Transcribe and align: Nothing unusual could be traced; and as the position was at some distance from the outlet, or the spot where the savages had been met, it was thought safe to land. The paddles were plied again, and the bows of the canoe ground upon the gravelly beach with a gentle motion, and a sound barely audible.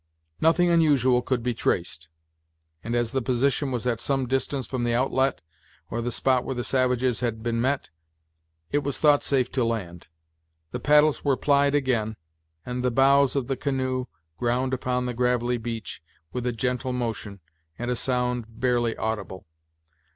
Nothing 0.41 0.71
unusual 0.71 1.21
could 1.21 1.43
be 1.43 1.53
traced; 1.53 2.07
and 2.83 2.95
as 2.95 3.11
the 3.11 3.21
position 3.21 3.71
was 3.71 3.85
at 3.85 3.99
some 3.99 4.25
distance 4.27 4.65
from 4.65 4.83
the 4.83 4.95
outlet, 4.95 5.41
or 5.91 6.01
the 6.01 6.11
spot 6.11 6.43
where 6.43 6.55
the 6.55 6.63
savages 6.63 7.19
had 7.19 7.43
been 7.43 7.61
met, 7.61 7.91
it 8.71 8.79
was 8.79 8.97
thought 8.97 9.21
safe 9.21 9.51
to 9.51 9.63
land. 9.63 10.07
The 10.71 10.79
paddles 10.79 11.23
were 11.23 11.37
plied 11.37 11.75
again, 11.75 12.15
and 12.65 12.81
the 12.83 12.89
bows 12.89 13.35
of 13.35 13.45
the 13.45 13.55
canoe 13.55 14.07
ground 14.39 14.73
upon 14.73 15.05
the 15.05 15.13
gravelly 15.13 15.59
beach 15.59 16.01
with 16.33 16.47
a 16.47 16.51
gentle 16.51 16.93
motion, 16.93 17.39
and 17.77 17.91
a 17.91 17.95
sound 17.95 18.45
barely 18.59 18.97
audible. 18.97 19.45